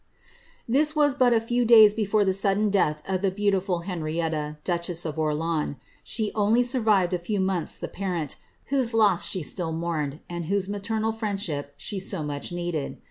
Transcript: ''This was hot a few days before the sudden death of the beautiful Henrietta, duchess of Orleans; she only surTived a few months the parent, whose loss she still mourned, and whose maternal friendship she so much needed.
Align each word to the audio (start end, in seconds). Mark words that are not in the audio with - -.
''This 0.75 0.95
was 0.95 1.13
hot 1.13 1.31
a 1.31 1.39
few 1.39 1.63
days 1.63 1.93
before 1.93 2.25
the 2.25 2.33
sudden 2.33 2.71
death 2.71 3.03
of 3.07 3.21
the 3.21 3.29
beautiful 3.29 3.81
Henrietta, 3.81 4.57
duchess 4.63 5.05
of 5.05 5.19
Orleans; 5.19 5.75
she 6.03 6.31
only 6.33 6.63
surTived 6.63 7.13
a 7.13 7.19
few 7.19 7.39
months 7.39 7.77
the 7.77 7.87
parent, 7.87 8.37
whose 8.73 8.95
loss 8.95 9.27
she 9.27 9.43
still 9.43 9.71
mourned, 9.71 10.19
and 10.27 10.45
whose 10.45 10.67
maternal 10.67 11.11
friendship 11.11 11.75
she 11.77 11.99
so 11.99 12.23
much 12.23 12.51
needed. 12.51 12.97